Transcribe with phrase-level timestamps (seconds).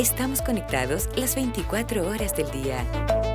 [0.00, 2.82] Estamos conectados las 24 horas del día.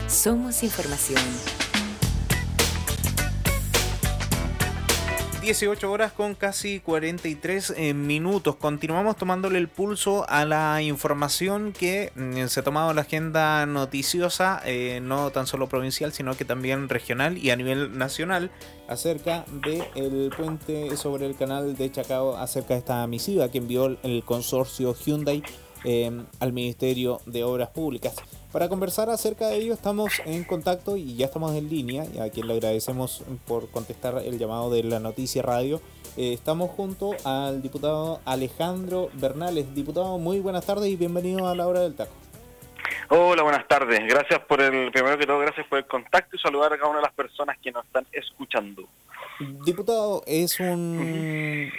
[0.08, 1.22] Somos información.
[5.42, 8.58] 18 horas con casi 43 eh, minutos.
[8.58, 14.62] Continuamos tomándole el pulso a la información que mm, se ha tomado la agenda noticiosa,
[14.66, 18.52] eh, no tan solo provincial, sino que también regional y a nivel nacional,
[18.90, 24.24] acerca del puente sobre el canal de Chacao, acerca de esta misiva que envió el
[24.26, 25.42] consorcio Hyundai
[25.86, 26.12] eh,
[26.42, 28.16] al Ministerio de Obras Públicas.
[28.52, 32.32] Para conversar acerca de ello estamos en contacto y ya estamos en línea, y a
[32.32, 35.80] quien le agradecemos por contestar el llamado de la noticia radio.
[36.18, 39.76] Eh, estamos junto al diputado Alejandro Bernales.
[39.76, 42.12] Diputado, muy buenas tardes y bienvenido a la hora del taco.
[43.10, 44.00] Hola, buenas tardes.
[44.08, 47.00] Gracias por el, primero que todo, gracias por el contacto y saludar a cada una
[47.00, 48.84] de las personas que nos están escuchando.
[49.64, 51.72] Diputado, es un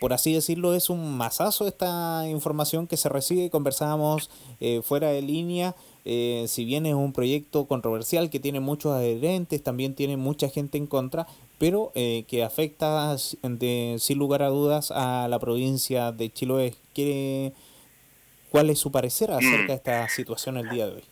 [0.00, 3.50] por así decirlo, es un masazo esta información que se recibe.
[3.50, 5.74] Conversábamos eh, fuera de línea.
[6.04, 10.76] Eh, si bien es un proyecto controversial que tiene muchos adherentes, también tiene mucha gente
[10.76, 11.26] en contra,
[11.58, 16.74] pero eh, que afecta sin lugar a dudas a la provincia de Chiloé.
[18.50, 21.04] ¿Cuál es su parecer acerca de esta situación el día de hoy?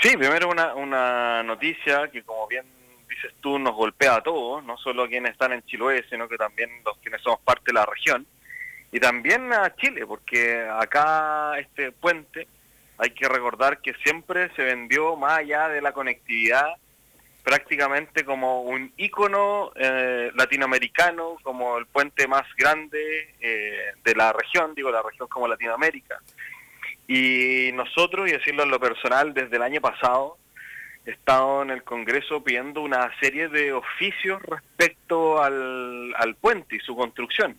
[0.00, 2.64] Sí, primero una, una noticia que como bien
[3.08, 6.36] dices tú, nos golpea a todos, no solo a quienes están en Chiloé, sino que
[6.36, 8.26] también los quienes somos parte de la región,
[8.92, 12.46] y también a Chile, porque acá este puente,
[12.98, 16.74] hay que recordar que siempre se vendió más allá de la conectividad,
[17.42, 24.74] prácticamente como un ícono eh, latinoamericano, como el puente más grande eh, de la región,
[24.74, 26.18] digo la región como Latinoamérica.
[27.06, 30.38] Y nosotros, y decirlo en lo personal, desde el año pasado,
[31.04, 36.96] he estado en el Congreso pidiendo una serie de oficios respecto al, puente y su
[36.96, 37.58] construcción.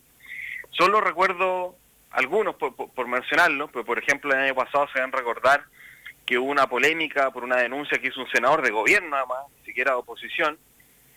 [0.70, 1.76] Solo recuerdo
[2.16, 5.64] algunos, por, mencionarlo, pero por ejemplo el año pasado se deben recordar
[6.24, 9.44] que hubo una polémica por una denuncia que hizo un senador de gobierno, nada más,
[9.58, 10.58] ni siquiera de oposición,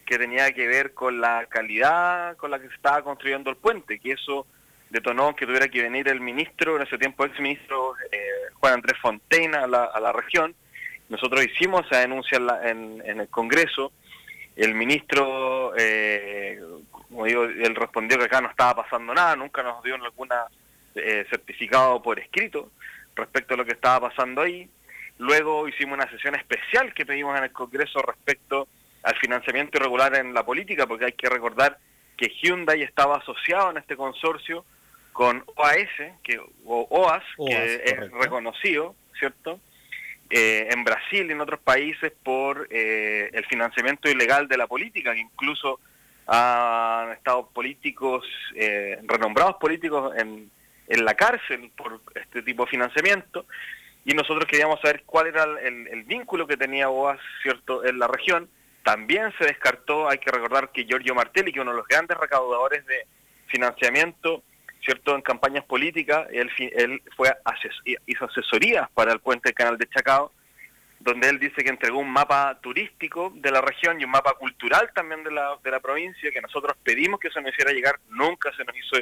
[0.06, 4.00] que tenía que ver con la calidad con la que se estaba construyendo el puente,
[4.00, 4.46] que eso
[4.90, 8.20] detonó que tuviera que venir el ministro, en ese tiempo ex ministro eh,
[8.60, 10.56] Juan Andrés Fontaine a la, a la región,
[11.10, 13.92] nosotros hicimos esa denuncia en, el Congreso.
[14.56, 16.62] El ministro, eh,
[16.92, 20.30] como digo, él respondió que acá no estaba pasando nada, nunca nos dio ningún
[21.00, 22.72] eh, certificado por escrito
[23.16, 24.70] respecto a lo que estaba pasando ahí.
[25.18, 28.68] Luego hicimos una sesión especial que pedimos en el Congreso respecto
[29.04, 31.78] al financiamiento irregular en la política, porque hay que recordar
[32.18, 34.66] que Hyundai estaba asociado en este consorcio
[35.14, 35.90] con OAS,
[36.24, 39.60] que, o OAS, que es reconocido, ¿cierto?
[40.30, 45.14] Eh, en Brasil y en otros países por eh, el financiamiento ilegal de la política,
[45.14, 45.80] que incluso
[46.28, 50.52] han estado políticos, eh, renombrados políticos en,
[50.90, 53.46] en la cárcel por este tipo de financiamiento.
[54.04, 57.86] Y nosotros queríamos saber cuál era el, vínculo que tenía OAS ¿cierto?
[57.86, 58.50] en la región.
[58.84, 62.86] También se descartó, hay que recordar que Giorgio Martelli, que uno de los grandes recaudadores
[62.88, 63.06] de
[63.48, 64.42] financiamiento,
[64.84, 65.16] ¿cierto?
[65.16, 67.32] En campañas políticas, él, él fue
[68.08, 70.32] hizo asesorías para el puente del canal de Chacao,
[71.00, 74.90] donde él dice que entregó un mapa turístico de la región y un mapa cultural
[74.96, 78.52] también de la, de la provincia, que nosotros pedimos que se nos hiciera llegar, nunca
[78.56, 78.96] se nos hizo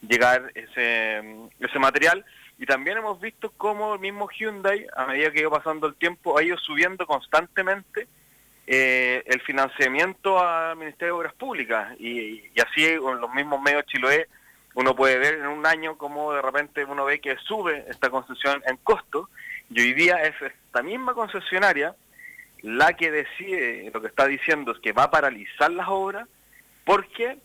[0.00, 1.22] llegar ese,
[1.60, 2.24] ese material.
[2.58, 6.38] Y también hemos visto cómo el mismo Hyundai, a medida que iba pasando el tiempo,
[6.38, 8.08] ha ido subiendo constantemente
[8.66, 11.98] eh, el financiamiento al Ministerio de Obras Públicas.
[12.00, 14.26] Y, así, con los mismos medios Chiloé,
[14.74, 18.62] uno puede ver en un año cómo de repente uno ve que sube esta concesión
[18.66, 19.30] en costo
[19.70, 21.94] y hoy día es esta misma concesionaria
[22.62, 26.28] la que decide, lo que está diciendo es que va a paralizar las obras
[26.84, 27.38] porque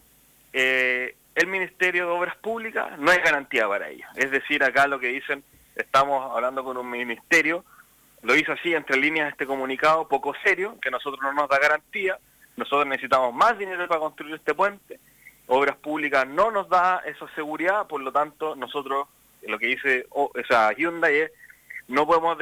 [0.51, 4.09] eh, el Ministerio de Obras Públicas no es garantía para ellas.
[4.15, 5.43] Es decir, acá lo que dicen,
[5.75, 7.63] estamos hablando con un ministerio,
[8.23, 12.17] lo hizo así entre líneas este comunicado poco serio, que nosotros no nos da garantía,
[12.57, 14.99] nosotros necesitamos más dinero para construir este puente,
[15.47, 19.07] Obras Públicas no nos da esa seguridad, por lo tanto nosotros,
[19.47, 21.31] lo que dice o, esa Hyundai es,
[21.87, 22.37] no podemos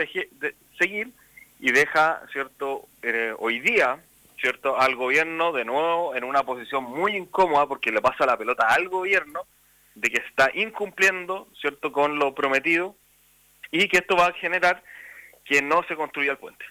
[0.78, 1.12] seguir
[1.60, 4.00] y deja, ¿cierto?, eh, hoy día,
[4.42, 8.68] ¿cierto?, al gobierno de nuevo en una posición muy incómoda porque le pasa la pelota
[8.68, 9.42] al gobierno
[9.96, 12.96] de que está incumpliendo, ¿cierto?, con lo prometido
[13.72, 14.84] y que esto va a generar
[15.46, 16.66] que no se construya el puente.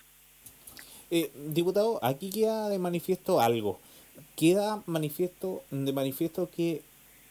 [1.11, 3.81] Eh, diputado, aquí queda de manifiesto algo
[4.39, 6.83] queda manifiesto, de manifiesto que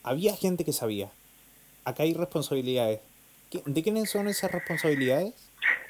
[0.03, 1.09] había gente que sabía.
[1.85, 2.99] Acá hay responsabilidades.
[3.65, 5.33] ¿De quiénes son esas responsabilidades?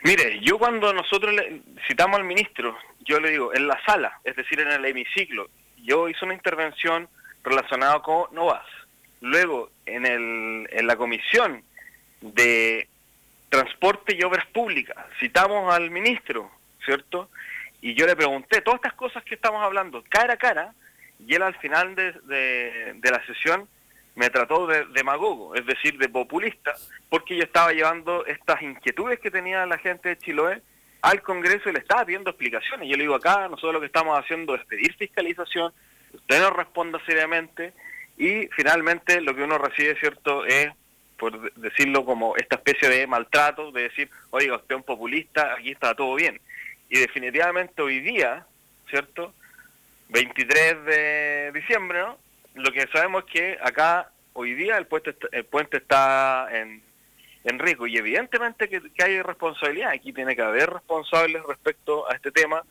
[0.07, 4.37] Mire, yo cuando nosotros le citamos al ministro, yo le digo, en la sala, es
[4.37, 5.49] decir, en el hemiciclo,
[5.83, 7.09] yo hice una intervención
[7.43, 8.65] relacionada con Novas.
[9.19, 11.61] Luego, en, el, en la comisión
[12.21, 12.87] de
[13.49, 16.49] transporte y obras públicas, citamos al ministro,
[16.85, 17.29] ¿cierto?
[17.81, 20.73] Y yo le pregunté todas estas cosas que estamos hablando, cara a cara,
[21.19, 22.13] y él al final de,
[22.93, 23.67] de, la sesión
[24.17, 26.75] me trató de demagogo, es decir, de populista,
[27.07, 30.63] porque yo estaba llevando estas inquietudes que tenía la gente de Chiloé
[31.03, 32.89] al Congreso y le estaba pidiendo explicaciones.
[32.89, 35.71] Yo le digo acá, nosotros lo que estamos haciendo es pedir fiscalización,
[36.13, 37.73] usted nos responda seriamente
[38.17, 40.71] y finalmente lo que uno recibe, ¿cierto?, es,
[41.19, 45.73] por decirlo como esta especie de maltrato, de decir, oiga, usted es un populista, aquí
[45.73, 46.41] está todo bien.
[46.89, 48.47] Y definitivamente hoy día,
[48.89, 49.31] ¿cierto?,
[50.09, 52.26] 23 de diciembre, ¿no?
[52.57, 56.81] Lo que sabemos es que acá hoy día el puente, el puente está en,
[57.43, 59.91] en riesgo y evidentemente que, hay responsabilidad.
[59.91, 62.63] Aquí tiene que haber responsables respecto a este tema,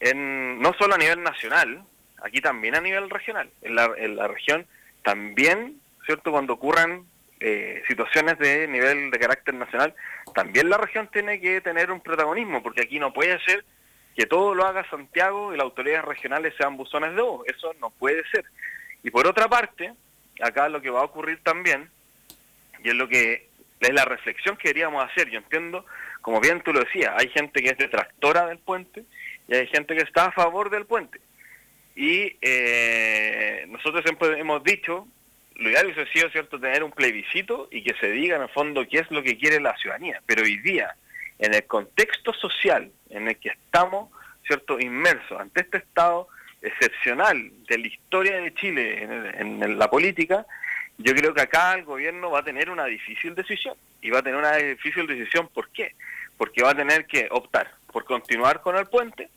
[0.00, 1.82] en, no solo a nivel nacional,
[2.22, 3.50] aquí también a nivel regional.
[3.62, 4.66] En la, en la región
[5.02, 6.30] también, ¿cierto?
[6.32, 7.04] Cuando ocurran
[7.40, 9.94] eh, situaciones de nivel de carácter nacional,
[10.34, 13.64] también la región tiene que tener un protagonismo, porque aquí no puede ser
[14.16, 17.46] que todo lo haga Santiago y las autoridades regionales sean buzones de voz.
[17.46, 18.44] Eso no puede ser.
[19.02, 19.92] Y por otra parte,
[20.40, 21.90] acá lo que va a ocurrir también,
[22.82, 23.48] y es lo que
[23.80, 25.86] es la reflexión que queríamos hacer, yo entiendo,
[26.20, 29.04] como bien tú lo decías, hay gente que es detractora del puente
[29.48, 31.20] y hay gente que está a favor del puente.
[31.96, 35.06] Y eh, nosotros siempre hemos dicho,
[35.56, 38.86] lo ideal hubiese sido cierto tener un plebiscito y que se diga en el fondo
[38.88, 40.22] qué es lo que quiere la ciudadanía.
[40.26, 40.94] Pero hoy día,
[41.38, 44.10] en el contexto social en el que estamos,
[44.46, 46.28] cierto, inmersos ante este estado
[46.62, 49.02] excepcional de la historia de Chile
[49.38, 50.46] en, la política,
[50.98, 53.74] yo creo que acá el gobierno va a tener una difícil decisión.
[54.02, 55.94] Y va a tener una difícil decisión, ¿por qué?
[56.38, 59.28] Porque va a tener que optar por continuar con el puente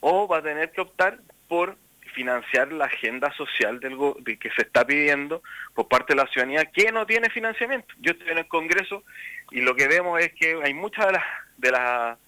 [0.00, 1.76] o va a tener que optar por
[2.12, 3.96] financiar la agenda social del
[4.38, 5.42] que se está pidiendo
[5.74, 7.94] por parte de la ciudadanía que no tiene financiamiento.
[8.00, 9.02] Yo estoy en el Congreso
[9.50, 11.24] y lo que vemos es que hay muchas de las
[11.56, 12.18] de las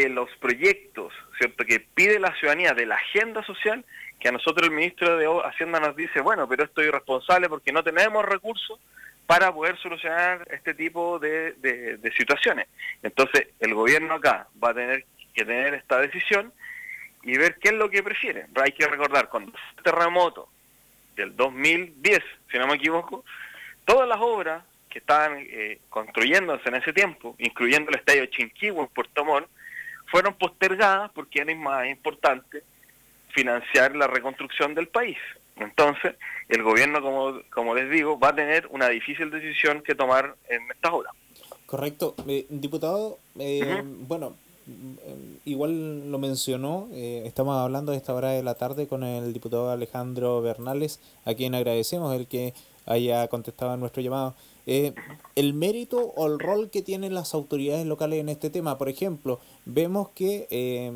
[0.00, 3.84] de los proyectos cierto que pide la ciudadanía de la agenda social
[4.20, 7.72] que a nosotros el ministro de Hacienda nos dice bueno pero esto es irresponsable porque
[7.72, 8.78] no tenemos recursos
[9.26, 12.68] para poder solucionar este tipo de, situaciones
[13.02, 15.04] entonces el gobierno acá va a tener
[15.34, 16.52] que tener esta decisión
[17.26, 18.46] y ver qué es lo que prefiere.
[18.54, 20.48] Hay que recordar, cuando el terremoto
[21.16, 22.20] del 2010,
[22.50, 23.24] si no me equivoco,
[23.84, 28.86] todas las obras que estaban eh, construyéndose en ese tiempo, incluyendo el estadio Chinquihue en
[28.86, 29.48] Puerto Montt,
[30.06, 32.62] fueron postergadas porque era más importante
[33.28, 35.18] financiar la reconstrucción del país.
[35.56, 36.14] Entonces,
[36.48, 40.62] el gobierno, como, como les digo, va a tener una difícil decisión que tomar en
[40.70, 41.12] estas horas.
[41.66, 42.14] Correcto.
[42.28, 44.34] Eh, diputado, eh, bueno,
[45.44, 49.70] igual lo mencionó, eh, estamos hablando de esta hora de la tarde con el diputado
[49.70, 52.54] Alejandro Bernales, a quien agradecemos el que
[52.86, 54.34] haya contestado a nuestro llamado.
[54.66, 54.94] Eh,
[55.36, 59.40] el mérito o el rol que tienen las autoridades locales en este tema, por ejemplo,
[59.64, 60.92] vemos que eh,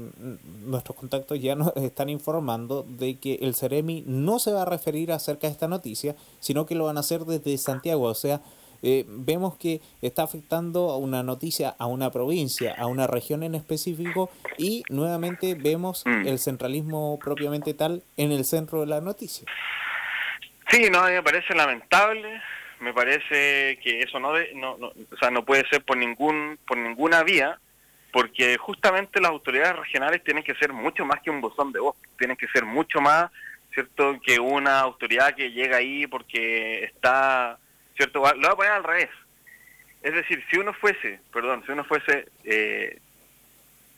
[0.65, 5.13] nuestros contactos ya nos están informando de que el Ceremi no se va a referir
[5.13, 8.41] acerca de esta noticia, sino que lo van a hacer desde Santiago, o sea,
[8.83, 13.55] eh, vemos que está afectando a una noticia a una provincia, a una región en
[13.55, 16.27] específico y nuevamente vemos mm.
[16.27, 19.47] el centralismo propiamente tal en el centro de la noticia.
[20.71, 22.41] Sí, no, me parece lamentable,
[22.81, 26.77] me parece que eso no, no, no, o sea, no puede ser por ningún por
[26.77, 27.59] ninguna vía,
[28.13, 31.97] porque justamente las autoridades regionales tienen que ser mucho más que un buzón de voz,
[32.19, 33.31] tienen que ser mucho más,
[33.73, 37.59] ¿cierto?, que una autoridad que llega ahí porque está
[38.01, 38.21] ¿cierto?
[38.21, 39.11] Lo voy a poner al revés.
[40.03, 42.99] Es decir, si uno fuese, perdón, si uno fuese, eh,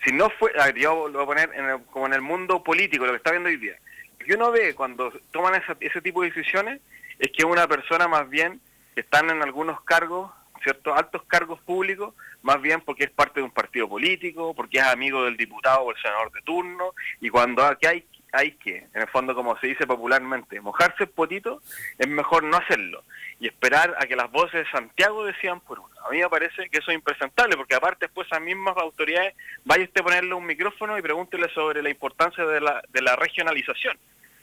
[0.04, 3.18] si no fue, yo lo voy a poner como en el mundo político, lo que
[3.18, 3.76] está viendo hoy día.
[4.18, 6.80] Lo que uno ve cuando toman ese tipo de decisiones
[7.20, 8.60] es que una persona más bien
[9.00, 10.30] están en algunos cargos,
[10.62, 10.94] ¿cierto?
[10.94, 15.24] Altos cargos públicos, más bien porque es parte de un partido político, porque es amigo
[15.24, 19.08] del diputado o el senador de turno, y cuando aquí hay hay que, en el
[19.08, 21.60] fondo como se dice popularmente, mojarse el potito,
[21.98, 23.04] es mejor no hacerlo
[23.38, 25.94] y esperar a que las voces de Santiago decían por uno.
[26.06, 29.34] A mí me parece que eso es impresentable, porque aparte después esas mismas autoridades,
[29.64, 33.16] vaya usted a ponerle un micrófono y pregúntele sobre la importancia de la, de la
[33.16, 33.98] regionalización.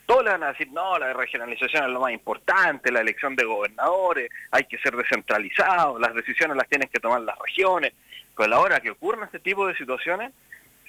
[0.10, 3.46] Todos le van a decir, no, la regionalización es lo más importante, la elección de
[3.46, 7.94] gobernadores, hay que ser descentralizado, las decisiones las tienen que tomar las regiones.
[8.36, 10.32] Pero a la hora que ocurren este tipo de situaciones,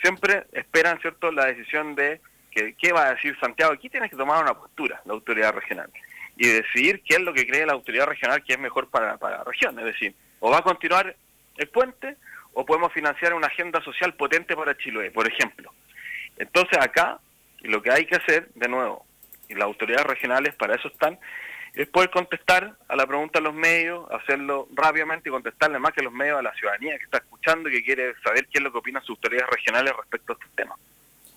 [0.00, 3.74] siempre esperan, ¿cierto?, la decisión de ¿qué va a decir Santiago?
[3.74, 5.90] Aquí tienes que tomar una postura, la autoridad regional,
[6.38, 9.36] y decidir qué es lo que cree la autoridad regional que es mejor para, para
[9.36, 9.78] la región.
[9.80, 11.14] Es decir, o va a continuar
[11.58, 12.16] el puente
[12.54, 15.74] o podemos financiar una agenda social potente para Chiloé, por ejemplo.
[16.38, 17.18] Entonces acá
[17.64, 19.09] lo que hay que hacer, de nuevo,
[19.50, 21.18] y las autoridades regionales para eso están,
[21.74, 26.02] es poder contestar a la pregunta de los medios, hacerlo rápidamente y contestarle más que
[26.02, 28.72] los medios a la ciudadanía que está escuchando y que quiere saber qué es lo
[28.72, 30.78] que opinan sus autoridades regionales respecto a estos temas.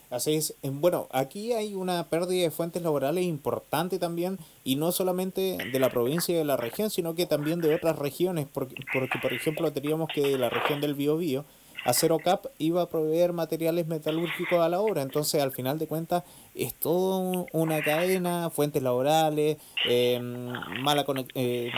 [0.09, 0.55] Así es.
[0.61, 5.89] Bueno, aquí hay una pérdida de fuentes laborales importante también, y no solamente de la
[5.89, 9.73] provincia y de la región, sino que también de otras regiones, porque, porque por ejemplo
[9.73, 11.45] teníamos que la región del Biobío,
[11.85, 16.23] Acero Cap iba a proveer materiales metalúrgicos a la obra, entonces al final de cuentas
[16.55, 21.71] es todo una cadena, fuentes laborales, eh, mala eh,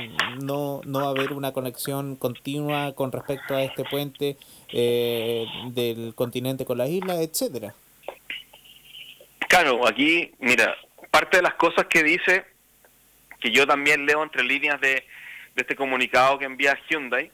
[0.43, 4.37] no, no va a haber una conexión continua con respecto a este puente
[4.71, 7.73] eh, del continente con la isla, etcétera.
[9.47, 10.75] Claro, aquí, mira,
[11.09, 12.43] parte de las cosas que dice,
[13.39, 15.03] que yo también leo entre líneas de,
[15.55, 17.31] de este comunicado que envía Hyundai,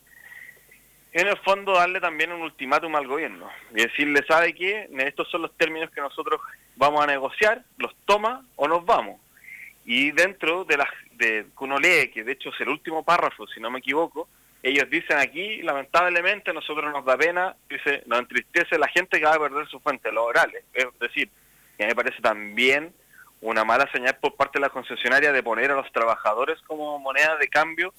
[1.14, 4.90] en el fondo darle también un ultimátum al gobierno y decirle, ¿sabe qué?
[5.00, 6.40] Estos son los términos que nosotros
[6.76, 9.20] vamos a negociar, los toma o nos vamos.
[9.86, 13.46] Y dentro de las de que uno lee, que de hecho es el último párrafo,
[13.48, 14.28] si no me equivoco,
[14.64, 19.34] ellos dicen aquí, lamentablemente, nosotros nos da pena, dice, nos entristece la gente que va
[19.34, 20.64] a perder sus fuentes laborales.
[20.74, 21.30] Es decir,
[21.78, 22.94] que me parece también
[23.42, 27.38] una mala señal por parte de la concesionaria de poner a los trabajadores como moneda
[27.38, 27.92] de cambio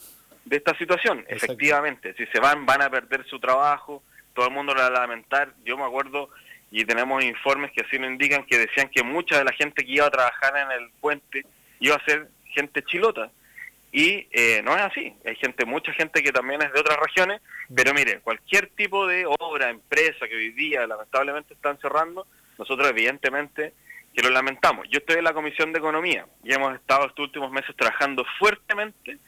[0.44, 1.24] de esta situación.
[1.28, 4.02] Efectivamente, si se van, van a perder su trabajo,
[4.34, 5.52] todo el mundo lo va a lamentar.
[5.64, 6.30] Yo me acuerdo,
[6.70, 9.92] y tenemos informes que así nos indican, que decían que mucha de la gente que
[9.92, 11.44] iba a trabajar en el puente
[11.80, 13.30] iba a ser gente chilota.
[13.92, 17.42] Y eh, no es así, hay gente, mucha gente que también es de otras regiones,
[17.74, 22.26] pero mire, cualquier tipo de obra, empresa que hoy día lamentablemente están cerrando,
[22.58, 23.74] nosotros evidentemente
[24.14, 24.88] que lo lamentamos.
[24.88, 29.18] Yo estoy en la Comisión de Economía y hemos estado estos últimos meses trabajando fuertemente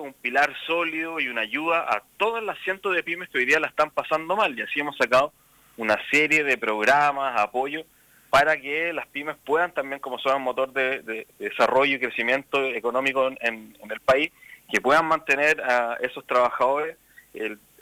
[0.00, 3.60] un pilar sólido y una ayuda a todas las cientos de pymes que hoy día
[3.60, 4.56] la están pasando mal.
[4.58, 5.32] Y así hemos sacado
[5.76, 7.84] una serie de programas, apoyo,
[8.30, 13.28] para que las pymes puedan también, como son un motor de, desarrollo y crecimiento económico
[13.40, 14.32] en, el país,
[14.70, 16.96] que puedan mantener a esos trabajadores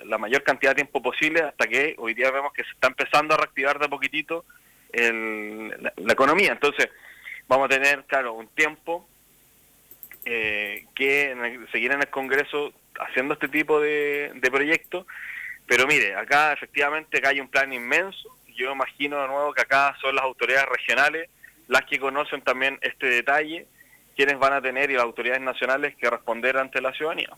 [0.04, 3.34] la mayor cantidad de tiempo posible hasta que hoy día vemos que se está empezando
[3.34, 4.44] a reactivar de poquitito
[4.92, 6.52] la, economía.
[6.52, 6.88] Entonces,
[7.46, 9.06] vamos a tener, claro, un tiempo
[10.24, 11.34] eh, que
[11.72, 15.06] seguir en el Congreso haciendo este tipo de, proyectos.
[15.66, 18.36] Pero mire, acá efectivamente acá hay un plan inmenso.
[18.56, 21.28] Yo imagino de nuevo que acá son las autoridades regionales
[21.68, 23.66] las que conocen también este detalle,
[24.16, 27.30] quienes van a tener y las autoridades nacionales que responder ante la ciudadanía.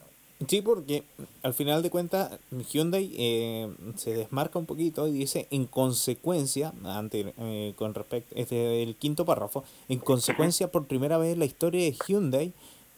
[0.48, 1.04] Sí, porque
[1.42, 7.32] al final de cuentas Hyundai eh, se desmarca un poquito y dice en consecuencia, ante,
[7.38, 11.84] eh, con respecto, este el quinto párrafo, en consecuencia por primera vez en la historia
[11.84, 12.52] de Hyundai,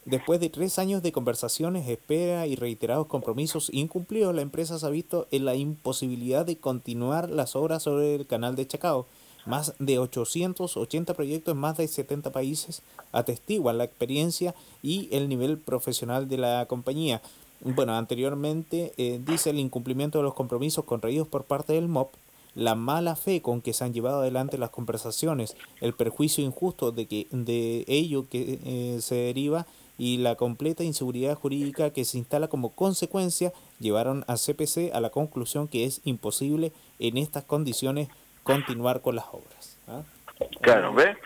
[0.05, 4.91] después de tres años de conversaciones, espera y reiterados compromisos incumplidos, la empresa se ha
[4.91, 9.07] visto en la imposibilidad de continuar las obras sobre el canal de Chacao.
[9.47, 12.83] Más de 880 proyectos en más de 70 países
[13.13, 17.21] atestiguan la experiencia y el nivel profesional de la compañía.
[17.61, 22.13] Bueno, anteriormente eh, dice el incumplimiento de los compromisos contraídos por parte del MOP,
[22.55, 27.07] la mala fe con que se han llevado adelante las conversaciones, el perjuicio injusto de
[27.07, 29.67] que de ello que eh, se deriva
[29.99, 35.11] y la completa inseguridad jurídica que se instala como consecuencia llevaron a CPC a la
[35.11, 38.09] conclusión que es imposible en estas condiciones
[38.43, 39.79] continuar con las obras.
[39.89, 40.03] ¿ah?
[40.61, 41.17] Claro, ¿ve?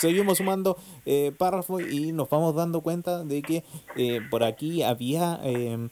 [0.00, 3.64] Seguimos sumando eh, párrafos y nos vamos dando cuenta de que
[3.96, 5.88] eh, por aquí había eh,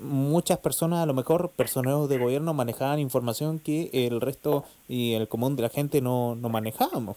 [0.00, 5.28] muchas personas, a lo mejor personeros de gobierno, manejaban información que el resto y el
[5.28, 7.16] común de la gente no, no manejábamos.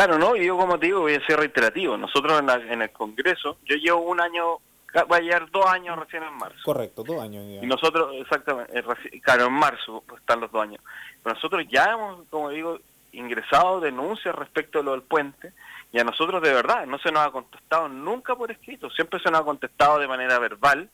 [0.00, 0.34] Claro, ¿no?
[0.34, 1.94] Y yo como te digo, voy a ser reiterativo.
[1.94, 4.56] Nosotros en, en el Congreso, yo llevo un año
[4.96, 6.56] va a llegar dos años recién en marzo.
[6.64, 7.44] Correcto, dos años.
[7.62, 8.82] Y nosotros, exactamente,
[9.20, 10.82] claro, en marzo están los dos años.
[11.22, 12.78] Pero nosotros ya hemos, como digo,
[13.12, 15.52] ingresado denuncias respecto a lo del puente
[15.92, 19.30] y a nosotros de verdad no se nos ha contestado nunca por escrito, siempre se
[19.30, 20.88] nos ha contestado de manera verbal,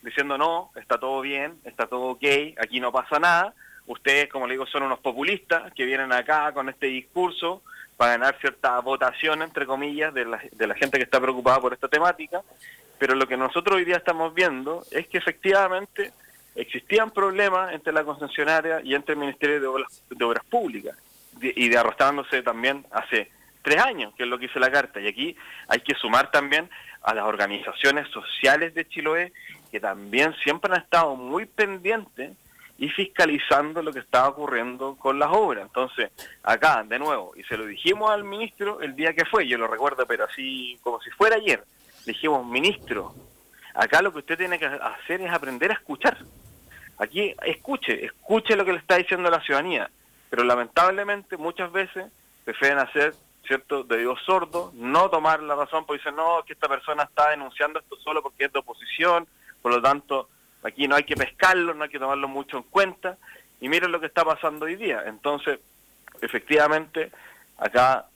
[0.00, 2.24] diciendo no, está todo bien, está todo ok,
[2.62, 3.52] aquí no pasa nada,
[3.88, 7.60] ustedes, como le digo, son unos populistas que vienen acá con este discurso
[7.96, 11.72] para ganar cierta votación, entre comillas, de la, de la gente que está preocupada por
[11.72, 12.42] esta temática,
[12.98, 16.12] pero lo que nosotros hoy día estamos viendo es que efectivamente
[16.54, 20.96] existían problemas entre la concesionaria y entre el Ministerio de Obras, de Obras Públicas
[21.40, 23.30] y de arrastrándose también hace
[23.62, 25.00] tres años, que es lo que hizo la carta.
[25.00, 25.36] Y aquí
[25.68, 26.68] hay que sumar también
[27.02, 29.32] a las organizaciones sociales de Chiloé,
[29.70, 32.36] que también siempre han estado muy pendientes
[32.78, 35.64] y fiscalizando lo que estaba ocurriendo con las obras.
[35.64, 36.10] Entonces,
[36.42, 39.66] acá, de nuevo, y se lo dijimos al ministro el día que fue, yo lo
[39.66, 41.64] recuerdo, pero así como si fuera ayer,
[42.04, 43.14] dijimos, ministro,
[43.74, 46.18] acá lo que usted tiene que hacer es aprender a escuchar.
[46.98, 49.90] Aquí escuche, escuche lo que le está diciendo la ciudadanía,
[50.30, 52.06] pero lamentablemente muchas veces
[52.44, 53.14] prefieren hacer
[53.46, 57.30] cierto de Dios sordo, no tomar la razón porque dicen, no, que esta persona está
[57.30, 59.26] denunciando esto solo porque es de oposición,
[59.60, 60.28] por lo tanto,
[60.64, 63.16] aquí no hay que pescarlo, no hay que tomarlo mucho en cuenta,
[63.60, 65.04] y miren lo que está pasando hoy día.
[65.06, 65.60] Entonces,
[66.20, 67.12] efectivamente,
[67.58, 68.06] acá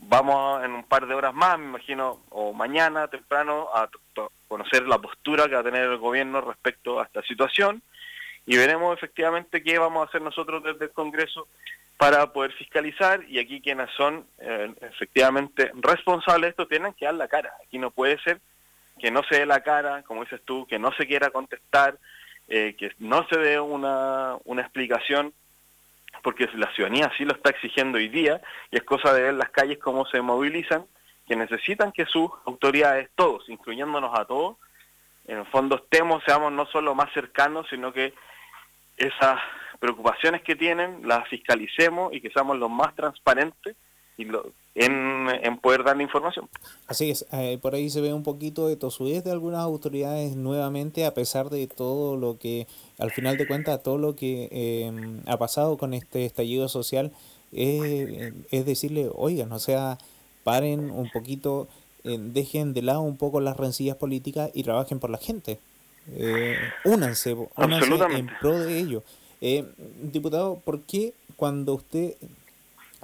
[0.00, 3.88] vamos en un par de horas más, me imagino, o mañana temprano, a
[4.48, 7.82] conocer la postura que va a tener el gobierno respecto a esta situación
[8.46, 11.48] y veremos efectivamente qué vamos a hacer nosotros desde el Congreso
[11.96, 17.14] para poder fiscalizar y aquí quienes son eh, efectivamente responsables de esto tienen que dar
[17.14, 17.52] la cara.
[17.64, 18.40] Aquí no puede ser
[19.04, 21.98] que no se dé la cara, como dices tú, que no se quiera contestar,
[22.48, 25.34] eh, que no se dé una, una explicación,
[26.22, 29.50] porque la ciudadanía sí lo está exigiendo hoy día y es cosa de ver las
[29.50, 30.86] calles cómo se movilizan,
[31.28, 34.56] que necesitan que sus autoridades, todos, incluyéndonos a todos,
[35.26, 38.14] en el fondo estemos, seamos no solo más cercanos, sino que
[38.96, 39.38] esas
[39.80, 43.76] preocupaciones que tienen las fiscalicemos y que seamos los más transparentes
[44.16, 44.26] y
[44.76, 46.48] en, poder dar la información.
[46.86, 51.06] Así es, eh, por ahí se ve un poquito de tosudez de algunas autoridades nuevamente,
[51.06, 52.66] a pesar de todo lo que,
[52.98, 54.48] al final de cuentas, todo lo que
[54.86, 57.12] em, ha pasado con este estallido social,
[57.52, 59.96] es decirle, oigan, o sea,
[60.44, 61.66] paren un poquito,
[62.04, 65.58] eh, dejen de lado un poco las rencillas políticas y trabajen por la gente.
[66.12, 69.02] Eh, únanse, en pro de ello.
[69.40, 69.64] Eh,
[70.02, 72.14] diputado, ¿por qué cuando usted,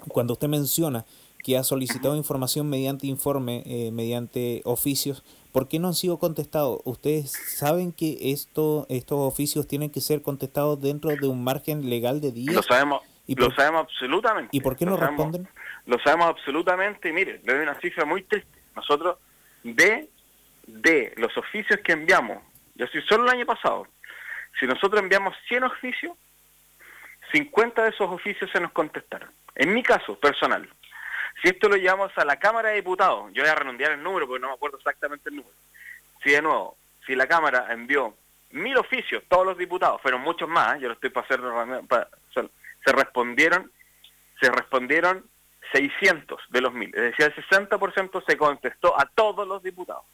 [0.09, 1.05] cuando usted menciona
[1.43, 6.81] que ha solicitado información mediante informe, eh, mediante oficios, ¿por qué no han sido contestados?
[6.85, 12.21] ¿Ustedes saben que esto, estos oficios tienen que ser contestados dentro de un margen legal
[12.21, 12.55] de días?
[12.55, 14.57] Lo sabemos, lo sabemos absolutamente.
[14.57, 15.49] ¿Y por qué no responden?
[15.87, 18.61] Lo sabemos absolutamente y mire, le doy una cifra muy triste.
[18.77, 19.17] Nosotros,
[19.65, 20.11] de,
[20.67, 22.39] de los oficios que enviamos
[22.81, 23.87] yo estoy solo el año pasado,
[24.59, 26.17] si nosotros enviamos 100 oficios,
[27.33, 29.31] 50 de esos oficios se nos contestaron.
[29.55, 30.69] En mi caso, personal.
[31.43, 34.27] Si esto lo llevamos a la Cámara de Diputados, yo voy a redondear el número
[34.27, 35.55] porque no me acuerdo exactamente el número.
[36.23, 36.77] Si de nuevo,
[37.07, 38.15] si la Cámara envió
[38.51, 40.81] mil oficios, todos los diputados, fueron muchos más, ¿eh?
[40.81, 41.41] yo lo estoy para hacer,
[42.85, 43.71] se respondieron,
[44.41, 45.25] se respondieron
[45.73, 50.05] 600 de los mil, es decir, el 60% se contestó a todos los diputados.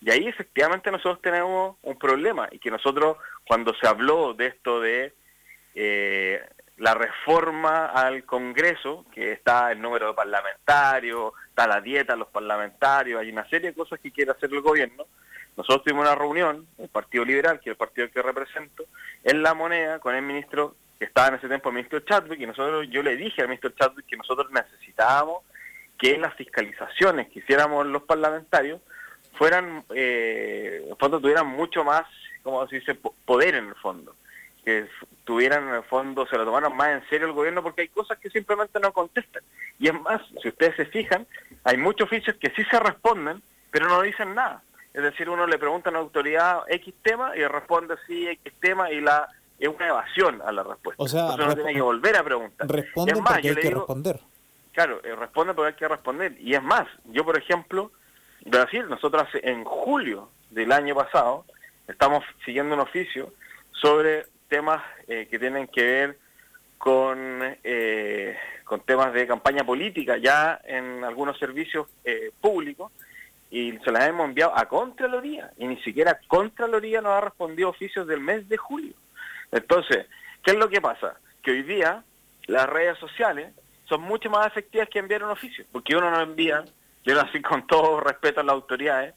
[0.00, 4.80] Y ahí efectivamente nosotros tenemos un problema y que nosotros cuando se habló de esto
[4.80, 5.14] de
[5.74, 6.46] eh,
[6.78, 12.28] la reforma al Congreso, que está el número de parlamentarios, está la dieta de los
[12.28, 15.06] parlamentarios, hay una serie de cosas que quiere hacer el gobierno.
[15.56, 18.84] Nosotros tuvimos una reunión, el Partido Liberal, que es el partido que represento,
[19.24, 22.46] en La Moneda con el ministro que estaba en ese tiempo, el ministro Chadwick, y
[22.46, 25.44] nosotros, yo le dije al ministro Chadwick que nosotros necesitábamos
[25.98, 28.82] que las fiscalizaciones que hiciéramos los parlamentarios
[29.32, 32.04] fueran, eh, en fondo tuvieran mucho más,
[32.42, 34.14] como se dice, poder en el fondo.
[34.64, 34.86] Que
[35.26, 38.16] tuvieran en el fondo, se lo tomaran más en serio el gobierno porque hay cosas
[38.18, 39.42] que simplemente no contestan.
[39.78, 41.26] Y es más, si ustedes se fijan,
[41.64, 44.62] hay muchos oficios que sí se responden, pero no dicen nada.
[44.94, 48.90] Es decir, uno le pregunta a una autoridad X tema y responde sí X tema
[48.90, 51.02] y la es una evasión a la respuesta.
[51.02, 52.68] O sea, uno tiene que volver a preguntar.
[52.68, 54.20] Responden porque hay que responder.
[54.72, 56.36] Claro, eh, responde porque hay que responder.
[56.38, 57.90] Y es más, yo por ejemplo,
[58.44, 61.46] Brasil, nosotros en julio del año pasado
[61.88, 63.32] estamos siguiendo un oficio
[63.72, 66.18] sobre temas eh, que tienen que ver
[66.78, 72.92] con, eh, con temas de campaña política ya en algunos servicios eh, públicos
[73.50, 78.06] y se las hemos enviado a Contraloría y ni siquiera Contraloría nos ha respondido oficios
[78.06, 78.94] del mes de julio.
[79.52, 80.06] Entonces,
[80.42, 81.16] ¿qué es lo que pasa?
[81.42, 82.02] Que hoy día
[82.46, 83.52] las redes sociales
[83.88, 86.64] son mucho más efectivas que enviar un oficio, porque uno no envía
[87.04, 89.14] yo así con todo respeto a las autoridades,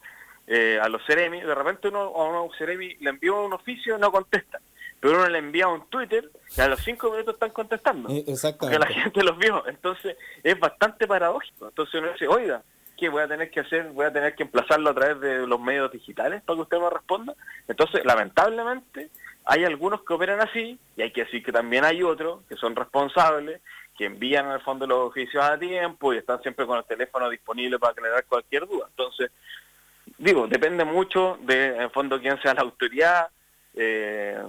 [0.47, 3.99] eh, a los Ceremi, de repente uno a un Ceremi le envió un oficio y
[3.99, 4.59] no contesta.
[4.99, 8.09] Pero uno le envía un Twitter y a los cinco minutos están contestando.
[8.09, 8.25] Eh,
[8.59, 9.65] porque la gente los vio.
[9.67, 11.69] Entonces es bastante paradójico.
[11.69, 12.61] Entonces uno dice, oiga,
[12.97, 13.89] ¿qué voy a tener que hacer?
[13.91, 16.89] Voy a tener que emplazarlo a través de los medios digitales para que usted me
[16.89, 17.33] responda.
[17.67, 19.09] Entonces, lamentablemente,
[19.45, 22.75] hay algunos que operan así y hay que decir que también hay otros que son
[22.75, 23.61] responsables
[23.97, 27.79] que envían al fondo los oficios a tiempo y están siempre con el teléfono disponible
[27.79, 28.87] para aclarar cualquier duda.
[28.89, 29.31] Entonces,
[30.17, 33.29] digo, depende mucho de, en el fondo, quién sea la autoridad.
[33.75, 34.41] Eh,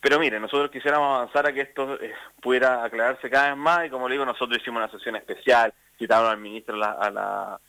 [0.00, 3.90] pero mire, nosotros quisiéramos avanzar a que esto eh, pudiera aclararse cada vez más y
[3.90, 7.60] como le digo, nosotros hicimos una sesión especial, citamos al ministro a, la,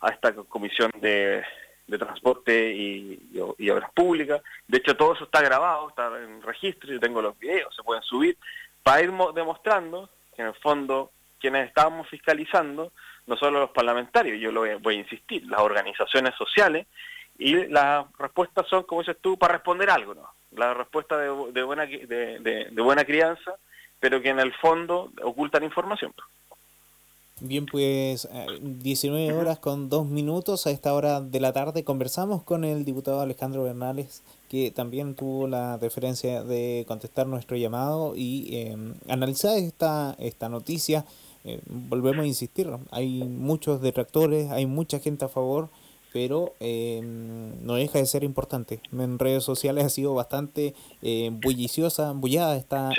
[0.00, 1.44] a esta comisión de,
[1.86, 3.38] transporte y,
[3.70, 4.42] obras públicas.
[4.66, 8.02] De hecho, todo eso está grabado, está en registro, yo tengo los videos, se pueden
[8.02, 8.36] subir,
[8.82, 12.92] para ir demostrando que en el fondo quienes estábamos fiscalizando,
[13.26, 16.86] no solo los parlamentarios, yo lo voy, a insistir, las organizaciones sociales,
[17.38, 20.28] y las respuestas son, como dices tú, para responder algo, ¿no?
[20.52, 23.56] La respuesta de, buena, de, buena crianza,
[24.00, 26.12] pero que en el fondo ocultan información.
[27.40, 28.28] Bien, pues
[28.60, 32.84] 19 eh, horas con 2 minutos a esta hora de la tarde conversamos con el
[32.84, 38.76] diputado Alejandro Bernales, que también tuvo la deferencia de contestar nuestro llamado y eh,
[39.08, 41.04] analizar esta, esta noticia.
[41.44, 45.68] Eh, volvemos a insistir, hay muchos detractores, hay mucha gente a favor
[46.12, 48.80] pero eh, no deja de ser importante.
[48.92, 52.90] En redes sociales ha sido bastante eh, bulliciosa, bullada esta,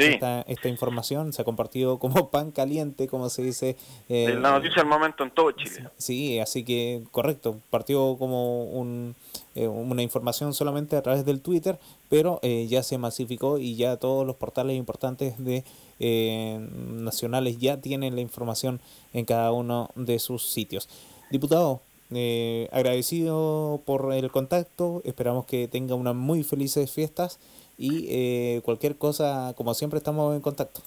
[0.48, 3.78] esta, información, se ha compartido como pan caliente, como se dice.
[4.10, 5.90] Eh, la noticia del momento en todo Chile.
[5.98, 9.16] Sí, así que correcto, partió como un,
[9.56, 14.26] eh, una información solamente a través del Twitter, pero ya se masificó y ya todos
[14.26, 15.64] los portales importantes de
[16.00, 18.80] nacionales ya tienen la información
[19.14, 20.90] en cada uno de sus sitios.
[21.30, 21.82] Diputado,
[22.14, 27.40] eh, agradecido por el contacto, esperamos que tenga unas muy felices fiestas
[27.78, 30.82] y eh, cualquier cosa, como siempre, estamos en contacto.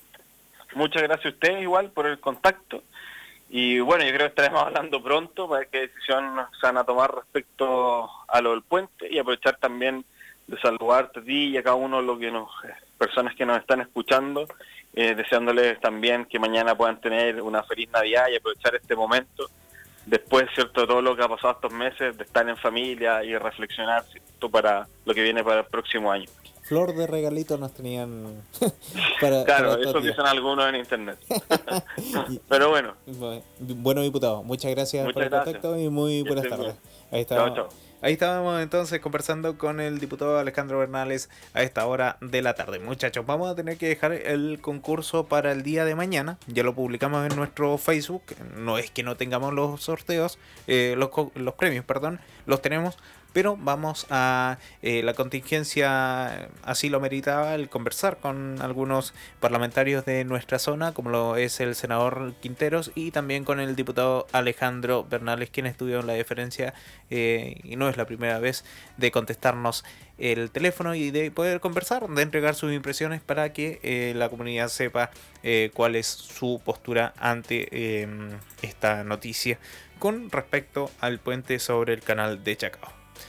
[0.75, 2.83] Muchas gracias a ustedes igual por el contacto
[3.55, 7.15] y bueno, yo creo que estaremos hablando pronto para qué decisión se van a tomar
[7.15, 10.05] respecto a lo del puente y aprovechar también
[10.47, 12.51] de saludarte a ti y a cada uno de los que nos,
[12.99, 14.47] personas que nos están escuchando,
[14.95, 19.49] eh, deseándoles también que mañana puedan tener una feliz Navidad y aprovechar este momento
[20.07, 20.87] después, ¿cierto?
[20.87, 24.51] Todo lo que ha pasado estos meses, de estar en familia y reflexionar, ¿cierto?
[24.51, 26.27] Para lo que viene para el próximo año.
[26.62, 28.43] Flor de regalito nos tenían
[29.21, 31.19] para, Claro, eso dicen algunos en internet.
[32.49, 32.95] Pero bueno.
[33.59, 36.75] Bueno, diputado, muchas gracias por el contacto y muy buenas tardes.
[37.11, 37.53] Ahí está.
[37.55, 37.69] chao.
[38.03, 42.81] Ahí estábamos entonces conversando con el diputado Alejandro Bernales a esta hora de la tarde.
[42.81, 46.37] Muchachos, vamos a tener que dejar el concurso para el día de mañana.
[46.49, 48.25] Ya lo publicamos en nuestro Facebook.
[48.57, 52.99] No es que no tengamos los sorteos, eh, los, los premios, perdón, los tenemos
[53.33, 60.25] pero vamos a eh, la contingencia así lo meritaba el conversar con algunos parlamentarios de
[60.25, 65.51] nuestra zona como lo es el senador Quinteros y también con el diputado Alejandro Bernales
[65.51, 66.75] quien estudió en la deferencia
[67.11, 68.64] eh, y no es la primera vez
[68.97, 69.85] de contestarnos
[70.18, 74.68] el teléfono y de poder conversar, de entregar sus impresiones para que eh, la comunidad
[74.68, 75.11] sepa
[75.75, 78.07] cuál es su postura ante
[78.62, 79.59] esta noticia
[80.03, 83.02] con respecto al puente sobre el canal de Chacao.